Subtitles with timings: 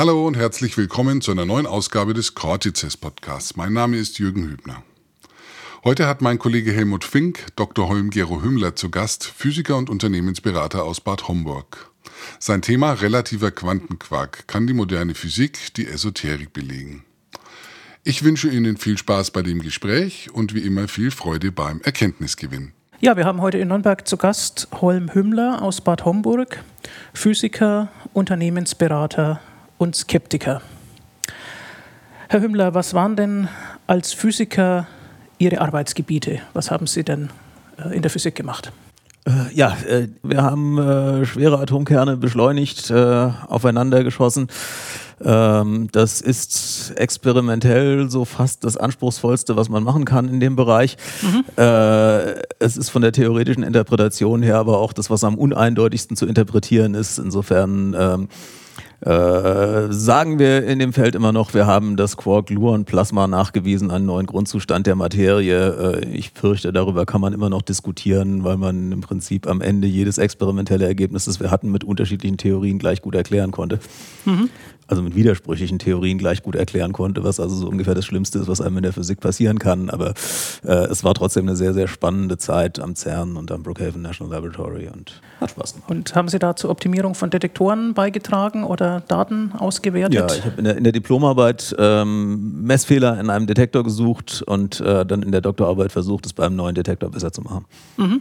[0.00, 3.56] Hallo und herzlich willkommen zu einer neuen Ausgabe des Cortices Podcasts.
[3.56, 4.82] Mein Name ist Jürgen Hübner.
[5.84, 7.86] Heute hat mein Kollege Helmut Fink Dr.
[7.86, 11.90] Holm-Gero Hümmler zu Gast, Physiker und Unternehmensberater aus Bad Homburg.
[12.38, 17.04] Sein Thema relativer Quantenquark kann die moderne Physik, die Esoterik belegen.
[18.02, 22.72] Ich wünsche Ihnen viel Spaß bei dem Gespräch und wie immer viel Freude beim Erkenntnisgewinn.
[23.02, 26.64] Ja, wir haben heute in Nürnberg zu Gast Holm Hümmler aus Bad Homburg,
[27.12, 29.42] Physiker, Unternehmensberater
[29.80, 30.60] und Skeptiker.
[32.28, 33.48] Herr Hümmler, was waren denn
[33.86, 34.86] als Physiker
[35.38, 36.40] Ihre Arbeitsgebiete?
[36.52, 37.30] Was haben Sie denn
[37.78, 38.72] äh, in der Physik gemacht?
[39.24, 44.48] Äh, ja, äh, wir haben schwere Atomkerne beschleunigt, aufeinander geschossen.
[45.22, 50.98] Ähm, das ist experimentell so fast das anspruchsvollste, was man machen kann in dem Bereich.
[51.22, 51.44] Mhm.
[52.58, 56.92] es ist von der theoretischen Interpretation her aber auch das, was am uneindeutigsten zu interpretieren
[56.92, 57.18] ist.
[57.18, 58.28] Insofern ähm,
[59.00, 64.26] äh, sagen wir in dem Feld immer noch, wir haben das Quark-Gluon-Plasma nachgewiesen, einen neuen
[64.26, 66.00] Grundzustand der Materie.
[66.00, 69.88] Äh, ich fürchte, darüber kann man immer noch diskutieren, weil man im Prinzip am Ende
[69.88, 73.80] jedes experimentelle Ergebnis, das wir hatten, mit unterschiedlichen Theorien gleich gut erklären konnte.
[74.26, 74.50] Mhm
[74.90, 78.48] also mit widersprüchlichen Theorien gleich gut erklären konnte, was also so ungefähr das Schlimmste ist,
[78.48, 79.88] was einem in der Physik passieren kann.
[79.88, 80.14] Aber
[80.64, 84.34] äh, es war trotzdem eine sehr, sehr spannende Zeit am CERN und am Brookhaven National
[84.34, 85.90] Laboratory und hat Spaß gemacht.
[85.90, 90.14] Und haben Sie da zur Optimierung von Detektoren beigetragen oder Daten ausgewertet?
[90.14, 94.80] Ja, ich habe in der, in der Diplomarbeit ähm, Messfehler in einem Detektor gesucht und
[94.80, 97.64] äh, dann in der Doktorarbeit versucht, es beim neuen Detektor besser zu machen.
[97.96, 98.20] Mhm.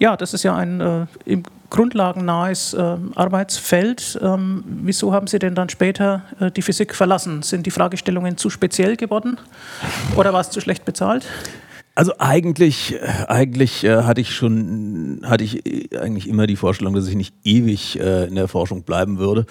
[0.00, 4.18] Ja, das ist ja ein äh, im grundlagennahes äh, Arbeitsfeld.
[4.22, 7.42] Ähm, wieso haben Sie denn dann später äh, die Physik verlassen?
[7.42, 9.38] Sind die Fragestellungen zu speziell geworden
[10.16, 11.26] oder war es zu schlecht bezahlt?
[11.94, 16.94] Also eigentlich, äh, eigentlich äh, hatte ich schon, hatte ich äh, eigentlich immer die Vorstellung,
[16.94, 19.44] dass ich nicht ewig äh, in der Forschung bleiben würde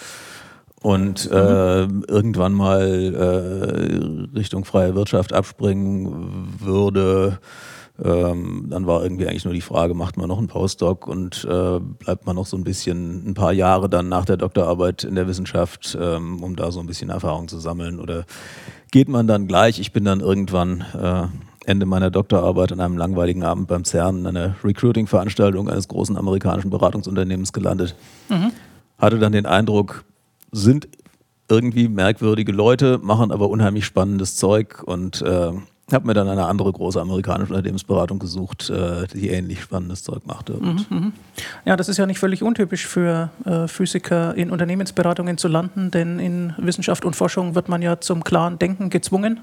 [0.82, 2.06] und mhm.
[2.08, 7.40] irgendwann mal Richtung freie Wirtschaft abspringen würde.
[8.04, 11.80] Ähm, dann war irgendwie eigentlich nur die Frage, macht man noch einen Postdoc und äh,
[11.80, 15.28] bleibt man noch so ein bisschen, ein paar Jahre dann nach der Doktorarbeit in der
[15.28, 18.26] Wissenschaft, ähm, um da so ein bisschen Erfahrung zu sammeln oder
[18.92, 19.80] geht man dann gleich?
[19.80, 21.28] Ich bin dann irgendwann äh,
[21.66, 26.70] Ende meiner Doktorarbeit an einem langweiligen Abend beim CERN in einer Recruiting-Veranstaltung eines großen amerikanischen
[26.70, 27.96] Beratungsunternehmens gelandet.
[28.30, 28.52] Mhm.
[28.98, 30.06] Hatte dann den Eindruck,
[30.52, 30.88] sind
[31.50, 35.52] irgendwie merkwürdige Leute, machen aber unheimlich spannendes Zeug und äh,
[35.94, 40.54] habe mir dann eine andere große amerikanische Unternehmensberatung gesucht, äh, die ähnlich spannendes Zeug machte.
[40.54, 41.14] Mhm, mhm.
[41.66, 46.20] Ja, das ist ja nicht völlig untypisch für äh, Physiker in Unternehmensberatungen zu landen, denn
[46.20, 49.40] in Wissenschaft und Forschung wird man ja zum klaren Denken gezwungen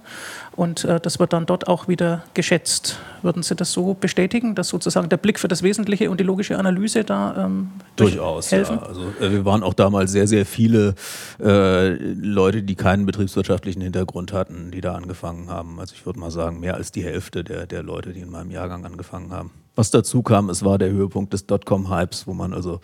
[0.54, 2.98] und äh, das wird dann dort auch wieder geschätzt.
[3.22, 6.58] Würden Sie das so bestätigen, dass sozusagen der Blick für das Wesentliche und die logische
[6.58, 8.78] Analyse da ähm, durchaus helfen?
[8.80, 8.86] Ja.
[8.86, 10.94] Also äh, wir waren auch damals sehr, sehr viele
[11.42, 15.80] äh, Leute, die keinen betriebswirtschaftlichen Hintergrund hatten, die da angefangen haben.
[15.80, 18.50] Also ich würde mal sagen, mehr als die Hälfte der, der Leute, die in meinem
[18.50, 19.50] Jahrgang angefangen haben.
[19.74, 22.80] Was dazu kam, es war der Höhepunkt des Dotcom-Hypes, wo man also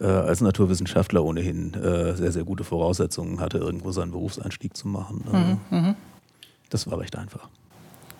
[0.00, 5.60] äh, als Naturwissenschaftler ohnehin äh, sehr, sehr gute Voraussetzungen hatte, irgendwo seinen Berufseinstieg zu machen.
[5.70, 5.94] Mhm, mhm.
[6.70, 7.48] das war recht einfach.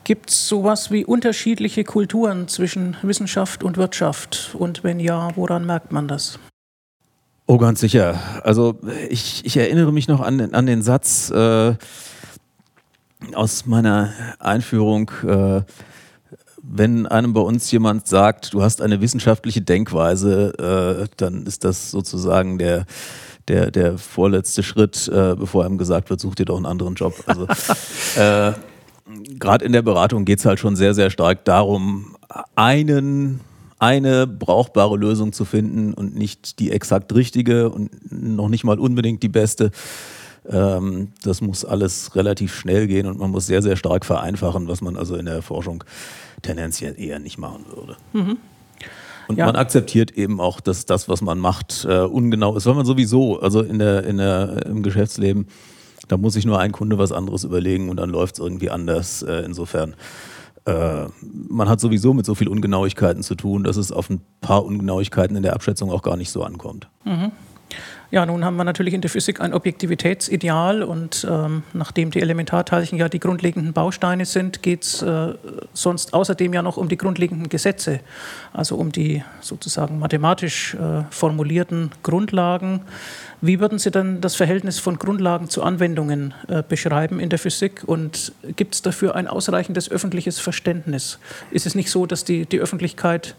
[0.04, 4.54] Gibt es sowas wie unterschiedliche Kulturen zwischen Wissenschaft und Wirtschaft?
[4.58, 6.38] Und wenn ja, woran merkt man das?
[7.46, 8.18] Oh, ganz sicher.
[8.42, 8.78] Also
[9.08, 11.74] ich, ich erinnere mich noch an, an den Satz, äh,
[13.34, 15.62] aus meiner Einführung, äh,
[16.62, 21.90] wenn einem bei uns jemand sagt, du hast eine wissenschaftliche Denkweise, äh, dann ist das
[21.90, 22.84] sozusagen der,
[23.48, 27.14] der, der vorletzte Schritt, äh, bevor einem gesagt wird, such dir doch einen anderen Job.
[27.26, 27.46] Also
[28.16, 28.52] äh,
[29.38, 32.16] gerade in der Beratung geht es halt schon sehr, sehr stark darum,
[32.54, 33.40] einen
[33.80, 39.22] eine brauchbare Lösung zu finden und nicht die exakt richtige und noch nicht mal unbedingt
[39.22, 39.70] die beste.
[40.50, 44.80] Ähm, das muss alles relativ schnell gehen und man muss sehr, sehr stark vereinfachen, was
[44.80, 45.84] man also in der Forschung
[46.42, 47.96] tendenziell eher nicht machen würde.
[48.12, 48.38] Mhm.
[49.28, 49.44] Und ja.
[49.44, 53.38] man akzeptiert eben auch, dass das, was man macht, äh, ungenau ist, weil man sowieso,
[53.40, 55.46] also in der, in der, im Geschäftsleben,
[56.08, 59.22] da muss sich nur ein Kunde was anderes überlegen und dann läuft es irgendwie anders.
[59.22, 59.94] Äh, insofern,
[60.64, 64.64] äh, man hat sowieso mit so vielen Ungenauigkeiten zu tun, dass es auf ein paar
[64.64, 66.88] Ungenauigkeiten in der Abschätzung auch gar nicht so ankommt.
[67.04, 67.32] Mhm.
[68.10, 72.96] Ja, nun haben wir natürlich in der Physik ein Objektivitätsideal und ähm, nachdem die Elementarteilchen
[72.96, 75.34] ja die grundlegenden Bausteine sind, geht es äh,
[75.74, 78.00] sonst außerdem ja noch um die grundlegenden Gesetze,
[78.54, 82.80] also um die sozusagen mathematisch äh, formulierten Grundlagen.
[83.42, 87.82] Wie würden Sie denn das Verhältnis von Grundlagen zu Anwendungen äh, beschreiben in der Physik
[87.84, 91.18] und gibt es dafür ein ausreichendes öffentliches Verständnis?
[91.50, 93.36] Ist es nicht so, dass die, die Öffentlichkeit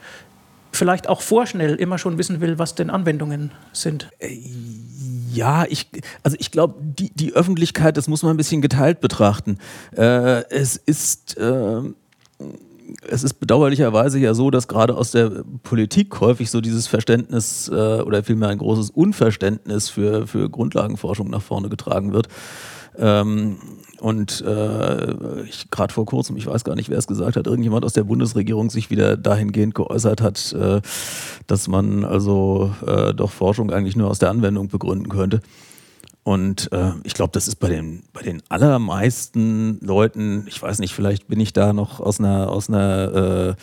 [0.71, 4.09] vielleicht auch vorschnell immer schon wissen will, was denn Anwendungen sind.
[4.19, 4.37] Äh,
[5.31, 5.89] Ja, ich,
[6.23, 9.57] also ich glaube, die, die Öffentlichkeit, das muss man ein bisschen geteilt betrachten.
[9.95, 11.81] Äh, es ist, äh,
[13.07, 18.01] es ist bedauerlicherweise ja so, dass gerade aus der Politik häufig so dieses Verständnis äh,
[18.01, 22.27] oder vielmehr ein großes Unverständnis für, für Grundlagenforschung nach vorne getragen wird.
[22.97, 23.57] Ähm,
[23.99, 25.13] und äh,
[25.71, 28.69] gerade vor kurzem, ich weiß gar nicht, wer es gesagt hat, irgendjemand aus der Bundesregierung
[28.69, 30.81] sich wieder dahingehend geäußert hat, äh,
[31.47, 35.41] dass man also äh, doch Forschung eigentlich nur aus der Anwendung begründen könnte.
[36.29, 40.93] Und äh, ich glaube, das ist bei den, bei den allermeisten Leuten, ich weiß nicht,
[40.93, 43.61] vielleicht bin ich da noch aus einer, aus einer äh,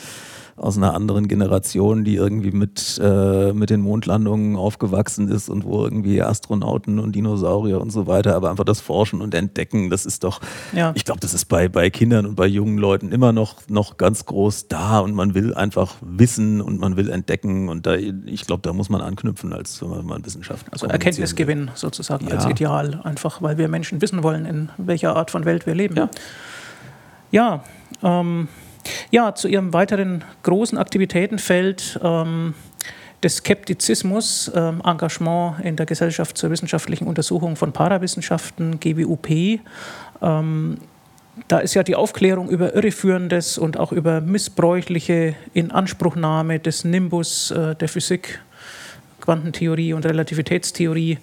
[0.56, 5.84] aus einer anderen Generation, die irgendwie mit, äh, mit den Mondlandungen aufgewachsen ist und wo
[5.84, 10.24] irgendwie Astronauten und Dinosaurier und so weiter, aber einfach das Forschen und Entdecken, das ist
[10.24, 10.40] doch,
[10.72, 10.92] ja.
[10.94, 14.24] ich glaube, das ist bei, bei Kindern und bei jungen Leuten immer noch, noch ganz
[14.24, 18.62] groß da und man will einfach wissen und man will entdecken und da, ich glaube,
[18.62, 20.66] da muss man anknüpfen, als wenn man Wissenschaft.
[20.72, 22.36] Also Erkenntnisgewinn sozusagen ja.
[22.36, 25.96] als Ideal, einfach weil wir Menschen wissen wollen, in welcher Art von Welt wir leben.
[25.96, 26.08] Ja,
[27.30, 27.64] ja
[28.02, 28.48] ähm,
[29.10, 32.54] ja, zu Ihrem weiteren großen Aktivitätenfeld ähm,
[33.22, 39.60] des Skeptizismus, ähm, Engagement in der Gesellschaft zur wissenschaftlichen Untersuchung von Parawissenschaften, GWUP.
[40.22, 40.78] Ähm,
[41.48, 47.74] da ist ja die Aufklärung über Irreführendes und auch über missbräuchliche Inanspruchnahme des Nimbus äh,
[47.74, 48.40] der Physik,
[49.20, 51.18] Quantentheorie und Relativitätstheorie,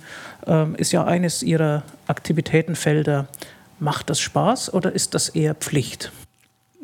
[0.46, 3.28] äh, ist ja eines Ihrer Aktivitätenfelder.
[3.80, 6.12] Macht das Spaß oder ist das eher Pflicht?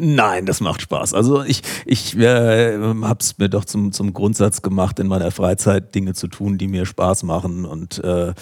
[0.01, 1.13] Nein, das macht Spaß.
[1.13, 5.93] Also ich, ich äh, habe es mir doch zum, zum Grundsatz gemacht, in meiner Freizeit
[5.93, 7.65] Dinge zu tun, die mir Spaß machen.
[7.65, 8.33] Und äh,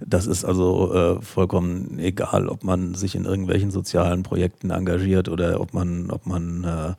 [0.00, 5.60] das ist also äh, vollkommen egal, ob man sich in irgendwelchen sozialen Projekten engagiert oder
[5.60, 6.94] ob man, ob man äh,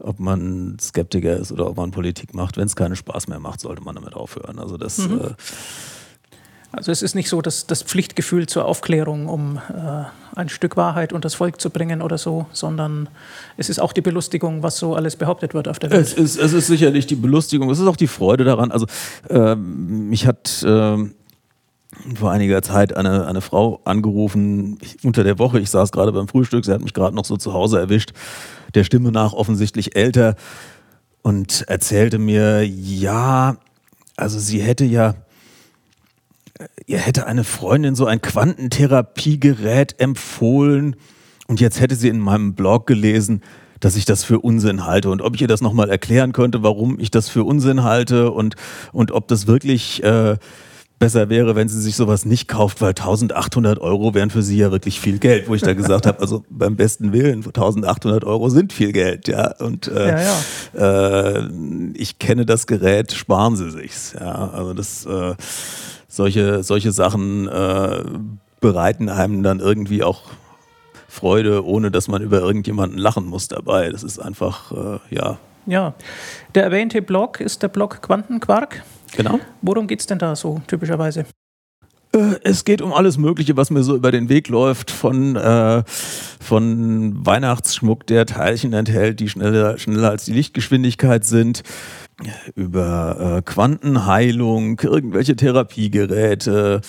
[0.00, 2.58] ob man Skeptiker ist oder ob man Politik macht.
[2.58, 4.58] Wenn es keinen Spaß mehr macht, sollte man damit aufhören.
[4.58, 5.20] Also das mhm.
[5.20, 5.30] Äh,
[6.72, 10.04] also es ist nicht so, dass das Pflichtgefühl zur Aufklärung, um äh,
[10.36, 13.08] ein Stück Wahrheit unter das Volk zu bringen oder so, sondern
[13.56, 16.00] es ist auch die Belustigung, was so alles behauptet wird auf der Welt.
[16.00, 18.70] Es ist, es ist sicherlich die Belustigung, es ist auch die Freude daran.
[18.70, 18.86] Also
[19.28, 20.96] äh, mich hat äh,
[22.14, 26.28] vor einiger Zeit eine, eine Frau angerufen, ich, unter der Woche, ich saß gerade beim
[26.28, 28.12] Frühstück, sie hat mich gerade noch so zu Hause erwischt,
[28.74, 30.36] der Stimme nach offensichtlich älter
[31.22, 33.56] und erzählte mir, ja,
[34.16, 35.14] also sie hätte ja
[36.86, 40.96] ihr hätte eine Freundin so ein Quantentherapiegerät empfohlen
[41.46, 43.42] und jetzt hätte sie in meinem Blog gelesen,
[43.80, 47.00] dass ich das für Unsinn halte und ob ich ihr das nochmal erklären könnte, warum
[47.00, 48.54] ich das für Unsinn halte und,
[48.92, 50.36] und ob das wirklich äh,
[51.00, 54.70] besser wäre, wenn sie sich sowas nicht kauft, weil 1800 Euro wären für sie ja
[54.70, 58.74] wirklich viel Geld, wo ich da gesagt habe, also beim besten Willen, 1800 Euro sind
[58.74, 59.54] viel Geld, ja.
[59.58, 60.38] Und äh, ja,
[60.78, 61.38] ja.
[61.38, 61.48] Äh,
[61.94, 64.50] ich kenne das Gerät, sparen sie sich's, ja.
[64.50, 65.34] Also das äh,
[66.10, 68.04] solche, solche Sachen äh,
[68.60, 70.24] bereiten einem dann irgendwie auch
[71.08, 73.90] Freude, ohne dass man über irgendjemanden lachen muss dabei.
[73.90, 75.38] Das ist einfach, äh, ja.
[75.66, 75.94] Ja,
[76.54, 78.82] der erwähnte Blog ist der Blog Quantenquark.
[79.16, 79.40] Genau.
[79.62, 81.24] Worum geht es denn da so typischerweise?
[82.12, 85.82] Äh, es geht um alles Mögliche, was mir so über den Weg läuft, von, äh,
[85.86, 91.62] von Weihnachtsschmuck, der Teilchen enthält, die schneller, schneller als die Lichtgeschwindigkeit sind,
[92.54, 96.80] über äh, Quantenheilung, irgendwelche Therapiegeräte.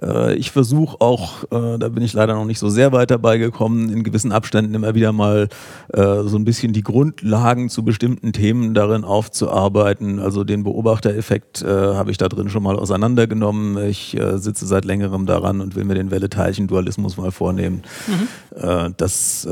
[0.00, 3.38] Äh, ich versuche auch, äh, da bin ich leider noch nicht so sehr weit dabei
[3.38, 5.48] gekommen, in gewissen Abständen immer wieder mal
[5.92, 10.18] äh, so ein bisschen die Grundlagen zu bestimmten Themen darin aufzuarbeiten.
[10.18, 13.78] Also den Beobachtereffekt äh, habe ich da drin schon mal auseinandergenommen.
[13.88, 17.82] Ich äh, sitze seit längerem daran und will mir den Welle-Teilchen-Dualismus mal vornehmen.
[18.06, 18.94] Mhm.
[18.96, 19.46] das,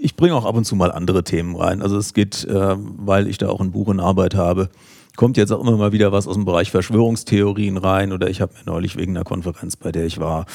[0.00, 1.82] ich bringe auch ab und zu mal andere Themen rein.
[1.82, 4.68] Also es geht, weil ich da auch ein Buch in Arbeit habe,
[5.16, 8.52] kommt jetzt auch immer mal wieder was aus dem Bereich Verschwörungstheorien rein oder ich habe
[8.54, 10.46] mir neulich wegen einer Konferenz, bei der ich war,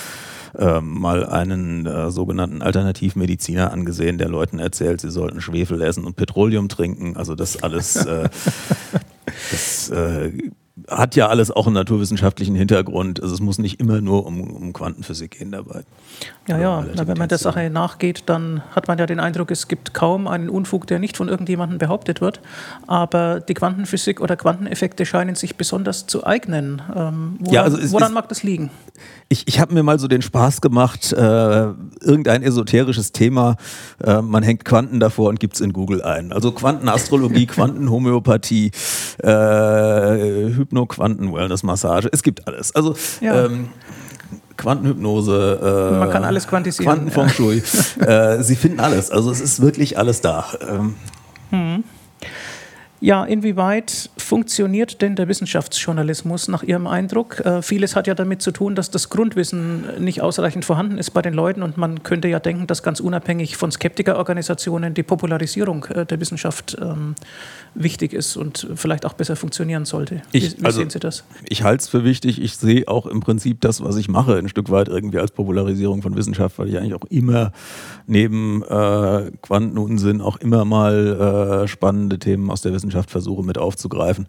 [0.58, 6.16] äh, mal einen äh, sogenannten Alternativmediziner angesehen, der Leuten erzählt, sie sollten Schwefel essen und
[6.16, 7.16] Petroleum trinken.
[7.16, 8.30] Also das alles, äh,
[9.51, 10.32] das äh,
[10.89, 13.22] hat ja alles auch einen naturwissenschaftlichen Hintergrund.
[13.22, 15.84] Also es muss nicht immer nur um, um Quantenphysik gehen dabei.
[16.48, 19.67] Ja, ja, Na, wenn man der Sache nachgeht, dann hat man ja den Eindruck, es
[19.67, 22.41] gibt kaum einen Unfug, der nicht von irgendjemandem behauptet wird.
[22.88, 26.81] Aber die Quantenphysik oder Quanteneffekte scheinen sich besonders zu eignen.
[26.96, 28.72] Ähm, woran, ja, also woran mag das liegen?
[29.29, 31.68] Ich, ich habe mir mal so den Spaß gemacht, äh,
[32.01, 33.58] irgendein esoterisches Thema,
[34.03, 36.34] äh, man hängt Quanten davor und gibt es in Google ein.
[36.34, 38.72] Also Quantenastrologie, Quantenhomöopathie,
[39.24, 42.75] äh, Hypno-Quanten-Wellness-Massage, es gibt alles.
[42.75, 43.46] Also ja.
[43.46, 43.70] ähm,
[44.58, 46.86] Quantenhypnose, äh, man kann alles quantisieren.
[46.86, 47.63] Quantenfeng Shui.
[48.00, 48.06] Ja.
[48.36, 49.10] äh, sie finden alles.
[49.10, 50.46] Also es ist wirklich alles da.
[50.68, 50.96] Ähm.
[51.51, 51.84] Hm.
[53.01, 57.39] Ja, inwieweit funktioniert denn der Wissenschaftsjournalismus nach Ihrem Eindruck?
[57.39, 61.22] Äh, vieles hat ja damit zu tun, dass das Grundwissen nicht ausreichend vorhanden ist bei
[61.22, 66.06] den Leuten und man könnte ja denken, dass ganz unabhängig von Skeptikerorganisationen die Popularisierung äh,
[66.06, 67.15] der Wissenschaft ähm,
[67.74, 70.22] wichtig ist und vielleicht auch besser funktionieren sollte.
[70.32, 71.24] Wie, ich, wie also, sehen Sie das?
[71.48, 72.41] Ich halte es für wichtig.
[72.41, 76.01] Ich sehe auch im Prinzip das, was ich mache, ein Stück weit irgendwie als Popularisierung
[76.01, 77.53] von Wissenschaft, weil ich eigentlich auch immer
[78.08, 83.58] neben äh, Quantenunsinn auch immer mal äh, spannende Themen aus der Wissenschaft Wissenschaft versuche mit
[83.58, 84.27] aufzugreifen.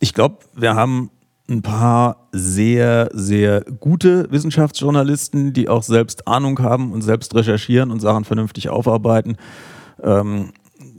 [0.00, 1.10] Ich glaube, wir haben
[1.48, 8.00] ein paar sehr, sehr gute Wissenschaftsjournalisten, die auch selbst Ahnung haben und selbst recherchieren und
[8.00, 9.36] Sachen vernünftig aufarbeiten.
[10.02, 10.52] Ähm,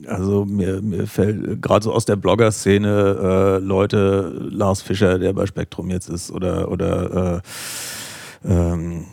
[0.07, 5.45] also mir, mir fällt gerade so aus der Blogger-Szene äh, Leute, Lars Fischer, der bei
[5.45, 7.41] Spektrum jetzt ist, oder, oder äh,
[8.45, 9.05] ähm,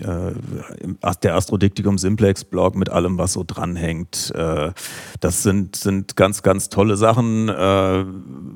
[0.00, 4.32] äh, der Astrodiktikum Simplex Blog mit allem, was so dranhängt.
[4.34, 4.72] Äh,
[5.20, 7.48] das sind, sind ganz, ganz tolle Sachen.
[7.48, 8.04] Äh,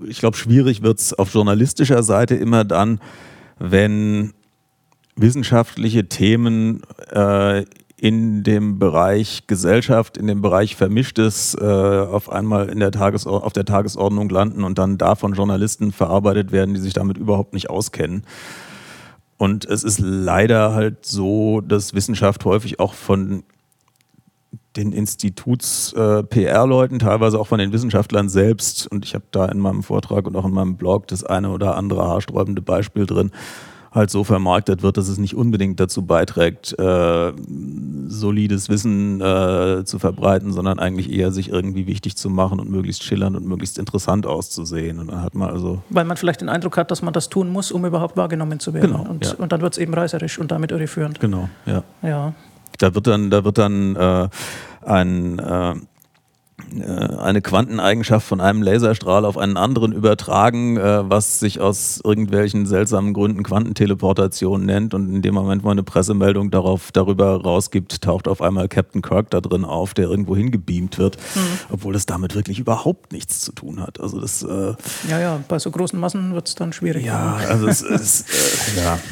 [0.08, 3.00] ich glaube, schwierig wird es auf journalistischer Seite immer dann,
[3.58, 4.32] wenn
[5.16, 7.64] wissenschaftliche Themen äh,
[7.96, 13.64] in dem Bereich Gesellschaft, in dem Bereich Vermischtes äh, auf einmal in der auf der
[13.64, 18.24] Tagesordnung landen und dann davon Journalisten verarbeitet werden, die sich damit überhaupt nicht auskennen.
[19.36, 23.44] Und es ist leider halt so, dass Wissenschaft häufig auch von
[24.76, 29.82] den Instituts-PR-Leuten, äh, teilweise auch von den Wissenschaftlern selbst, und ich habe da in meinem
[29.82, 33.30] Vortrag und auch in meinem Blog das eine oder andere haarsträubende Beispiel drin,
[33.94, 37.32] halt so vermarktet wird, dass es nicht unbedingt dazu beiträgt, äh,
[38.08, 43.04] solides Wissen äh, zu verbreiten, sondern eigentlich eher sich irgendwie wichtig zu machen und möglichst
[43.04, 44.98] schillernd und möglichst interessant auszusehen.
[44.98, 47.50] Und dann hat man also Weil man vielleicht den Eindruck hat, dass man das tun
[47.50, 48.92] muss, um überhaupt wahrgenommen zu werden.
[48.92, 49.34] Genau, und, ja.
[49.34, 51.20] und dann wird es eben reißerisch und damit irreführend.
[51.20, 51.84] Genau, ja.
[52.02, 52.34] ja.
[52.78, 54.28] Da wird dann, da wird dann äh,
[54.84, 55.74] ein äh,
[56.80, 63.12] eine Quanteneigenschaft von einem Laserstrahl auf einen anderen übertragen, äh, was sich aus irgendwelchen seltsamen
[63.12, 64.94] Gründen Quantenteleportation nennt.
[64.94, 69.30] Und in dem Moment, wo eine Pressemeldung darauf, darüber rausgibt, taucht auf einmal Captain Kirk
[69.30, 71.40] da drin auf, der irgendwo hingebeamt wird, mhm.
[71.70, 74.00] obwohl das damit wirklich überhaupt nichts zu tun hat.
[74.00, 74.74] Also das, äh
[75.08, 77.04] ja, ja, bei so großen Massen wird es dann schwierig.
[77.04, 78.98] Ja, also es ist, äh, ja.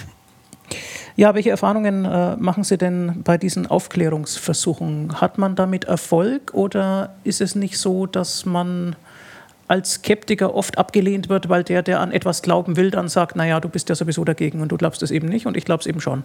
[1.14, 5.20] Ja, welche Erfahrungen äh, machen Sie denn bei diesen Aufklärungsversuchen?
[5.20, 8.96] Hat man damit Erfolg oder ist es nicht so, dass man
[9.68, 13.60] als Skeptiker oft abgelehnt wird, weil der, der an etwas glauben will, dann sagt, naja,
[13.60, 15.86] du bist ja sowieso dagegen und du glaubst es eben nicht und ich glaube es
[15.86, 16.24] eben schon.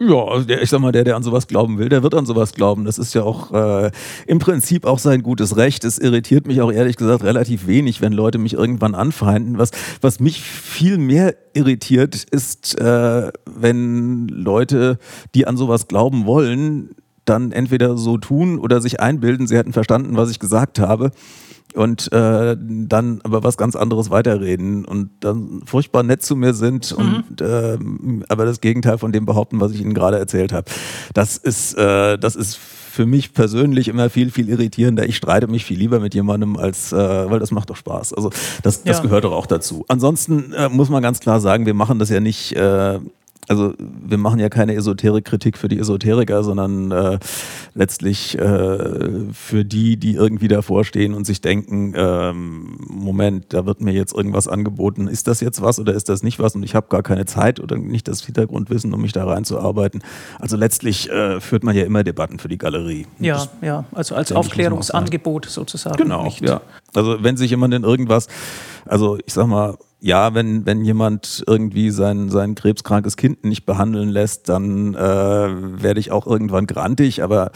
[0.00, 2.24] Ja, also der, ich sag mal, der, der an sowas glauben will, der wird an
[2.24, 2.84] sowas glauben.
[2.84, 3.90] Das ist ja auch äh,
[4.28, 5.82] im Prinzip auch sein gutes Recht.
[5.84, 9.58] Es irritiert mich auch ehrlich gesagt relativ wenig, wenn Leute mich irgendwann anfeinden.
[9.58, 14.98] Was, was mich viel mehr irritiert, ist, äh, wenn Leute,
[15.34, 16.90] die an sowas glauben wollen,
[17.24, 21.10] dann entweder so tun oder sich einbilden, sie hätten verstanden, was ich gesagt habe
[21.74, 26.96] und äh, dann aber was ganz anderes weiterreden und dann furchtbar nett zu mir sind
[26.96, 27.24] mhm.
[27.28, 27.78] und äh,
[28.28, 30.70] aber das Gegenteil von dem behaupten, was ich Ihnen gerade erzählt habe.
[31.14, 35.06] Das ist, äh, das ist für mich persönlich immer viel, viel irritierender.
[35.06, 36.96] Ich streite mich viel lieber mit jemandem, als, äh,
[37.30, 38.12] weil das macht doch Spaß.
[38.12, 38.30] Also
[38.62, 39.02] das, das ja.
[39.04, 39.84] gehört doch auch dazu.
[39.86, 42.98] Ansonsten äh, muss man ganz klar sagen, wir machen das ja nicht äh,
[43.48, 47.18] also wir machen ja keine Esoterik-Kritik für die Esoteriker, sondern äh,
[47.74, 53.80] letztlich äh, für die, die irgendwie davor stehen und sich denken, ähm, Moment, da wird
[53.80, 56.74] mir jetzt irgendwas angeboten, ist das jetzt was oder ist das nicht was und ich
[56.74, 60.02] habe gar keine Zeit oder nicht das Hintergrundwissen, um mich da reinzuarbeiten.
[60.38, 63.06] Also letztlich äh, führt man ja immer Debatten für die Galerie.
[63.18, 65.96] Ja, das, ja, also als Aufklärungsangebot sozusagen.
[65.96, 66.42] Genau, nicht.
[66.42, 66.60] ja.
[66.94, 68.28] Also wenn sich jemand in irgendwas,
[68.84, 74.08] also ich sag mal, ja, wenn, wenn jemand irgendwie sein, sein krebskrankes Kind nicht behandeln
[74.08, 77.22] lässt, dann äh, werde ich auch irgendwann grantig.
[77.22, 77.50] Aber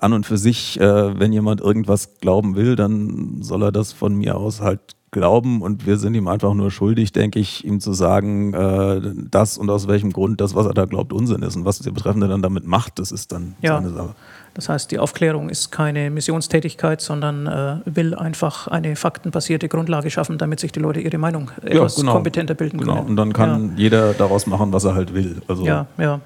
[0.00, 4.14] an und für sich, äh, wenn jemand irgendwas glauben will, dann soll er das von
[4.14, 7.92] mir aus halt glauben und wir sind ihm einfach nur schuldig, denke ich, ihm zu
[7.92, 9.00] sagen, äh,
[9.30, 11.56] das und aus welchem Grund das, was er da glaubt, Unsinn ist.
[11.56, 13.76] Und was der Betreffende dann damit macht, das ist dann ja.
[13.76, 14.14] seine Sache.
[14.54, 20.36] Das heißt, die Aufklärung ist keine Missionstätigkeit, sondern äh, will einfach eine faktenbasierte Grundlage schaffen,
[20.36, 22.14] damit sich die Leute ihre Meinung etwas ja, genau.
[22.14, 22.96] kompetenter bilden genau.
[22.96, 23.08] können.
[23.08, 23.76] Und dann kann ja.
[23.76, 25.42] jeder daraus machen, was er halt will.
[25.46, 26.20] Also ja, ja.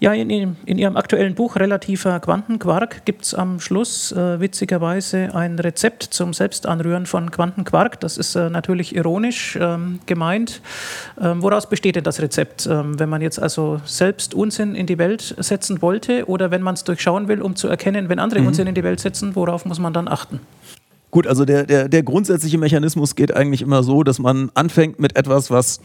[0.00, 5.58] Ja, in, in, Ihrem aktuellen Buch Relativer Quantenquark gibt es am Schluss äh, witzigerweise ein
[5.58, 8.00] Rezept zum Selbstanrühren von Quantenquark.
[8.00, 10.60] Das ist äh, natürlich ironisch ähm, gemeint.
[11.20, 12.66] Ähm, woraus besteht denn das Rezept?
[12.66, 16.74] Ähm, wenn man jetzt also selbst Unsinn in die Welt setzen wollte oder wenn man
[16.74, 18.48] es durchschauen will, um zu erkennen, wenn andere mhm.
[18.48, 20.40] Unsinn in die Welt setzen, worauf muss man dann achten?
[21.12, 25.16] Gut, also der, der, der grundsätzliche Mechanismus geht eigentlich immer so, dass man anfängt mit
[25.16, 25.80] etwas, was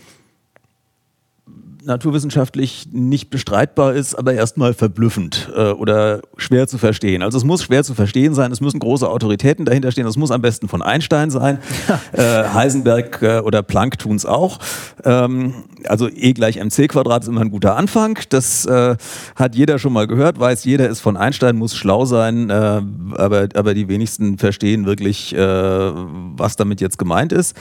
[1.83, 7.21] naturwissenschaftlich nicht bestreitbar ist, aber erstmal verblüffend äh, oder schwer zu verstehen.
[7.21, 10.31] Also es muss schwer zu verstehen sein, es müssen große Autoritäten dahinter stehen, es muss
[10.31, 11.59] am besten von Einstein sein,
[12.11, 14.59] äh, Heisenberg äh, oder Planck tun es auch.
[15.03, 15.53] Ähm,
[15.85, 18.95] also E gleich mc Quadrat ist immer ein guter Anfang, das äh,
[19.35, 23.49] hat jeder schon mal gehört, weiß jeder ist von Einstein, muss schlau sein, äh, aber,
[23.53, 27.55] aber die wenigsten verstehen wirklich, äh, was damit jetzt gemeint ist.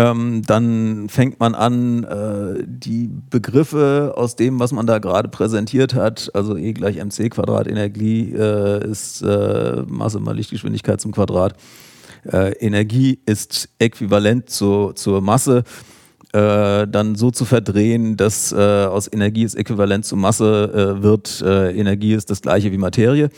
[0.00, 5.92] Ähm, dann fängt man an, äh, die Begriffe aus dem, was man da gerade präsentiert
[5.94, 11.54] hat, also E gleich mc Quadrat, Energie äh, ist äh, Masse mal Lichtgeschwindigkeit zum Quadrat.
[12.24, 15.64] Äh, Energie ist äquivalent zu, zur Masse.
[16.32, 22.14] Äh, dann so zu verdrehen, dass äh, aus Energie ist äquivalent zu Masse wird, Energie
[22.14, 23.28] ist das gleiche wie Materie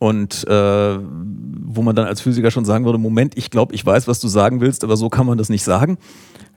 [0.00, 4.08] und äh, wo man dann als Physiker schon sagen würde, Moment, ich glaube, ich weiß,
[4.08, 5.98] was du sagen willst, aber so kann man das nicht sagen.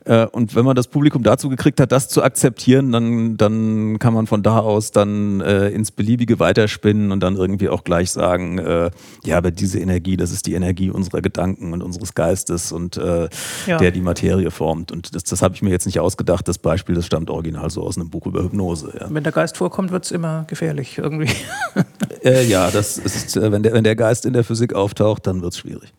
[0.06, 4.14] Äh, und wenn man das Publikum dazu gekriegt hat, das zu akzeptieren, dann, dann kann
[4.14, 8.58] man von da aus dann äh, ins Beliebige weiterspinnen und dann irgendwie auch gleich sagen,
[8.58, 8.90] äh,
[9.24, 13.28] ja, aber diese Energie, das ist die Energie unserer Gedanken und unseres Geistes und äh,
[13.66, 13.76] ja.
[13.76, 14.90] der die Materie formt.
[14.90, 16.48] Und das, das habe ich mir jetzt nicht ausgedacht.
[16.48, 18.92] Das Beispiel, das stammt original so aus einem Buch über Hypnose.
[18.98, 19.06] Ja.
[19.10, 21.30] Wenn der Geist vorkommt, wird es immer gefährlich irgendwie.
[22.24, 25.42] Äh, ja, das ist, äh, wenn, der, wenn der Geist in der Physik auftaucht, dann
[25.42, 25.92] wird es schwierig.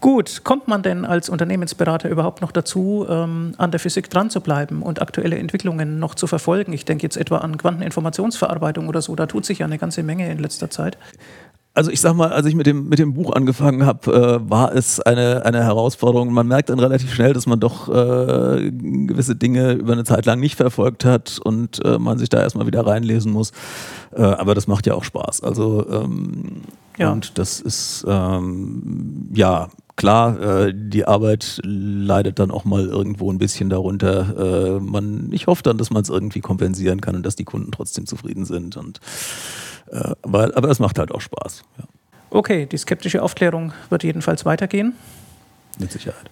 [0.00, 4.40] Gut, kommt man denn als Unternehmensberater überhaupt noch dazu, ähm, an der Physik dran zu
[4.40, 6.72] bleiben und aktuelle Entwicklungen noch zu verfolgen?
[6.72, 10.30] Ich denke jetzt etwa an Quanteninformationsverarbeitung oder so, da tut sich ja eine ganze Menge
[10.30, 10.96] in letzter Zeit.
[11.80, 14.12] Also ich sag mal, als ich mit dem, mit dem Buch angefangen habe,
[14.44, 16.30] äh, war es eine, eine Herausforderung.
[16.30, 20.40] Man merkt dann relativ schnell, dass man doch äh, gewisse Dinge über eine Zeit lang
[20.40, 23.52] nicht verfolgt hat und äh, man sich da erstmal wieder reinlesen muss.
[24.14, 25.42] Äh, aber das macht ja auch Spaß.
[25.42, 26.64] Also ähm,
[26.98, 27.12] ja.
[27.12, 33.38] und das ist ähm, ja klar, äh, die Arbeit leidet dann auch mal irgendwo ein
[33.38, 34.76] bisschen darunter.
[34.76, 37.72] Äh, man, ich hoffe dann, dass man es irgendwie kompensieren kann und dass die Kunden
[37.72, 38.76] trotzdem zufrieden sind.
[38.76, 39.00] Und,
[39.88, 41.62] äh, aber, aber es macht halt auch Spaß.
[41.78, 41.84] Ja.
[42.30, 44.94] Okay, die skeptische Aufklärung wird jedenfalls weitergehen.
[45.78, 46.30] Mit Sicherheit.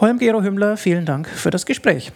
[0.00, 2.10] Holm Gero Hümmler, vielen Dank für das Gespräch.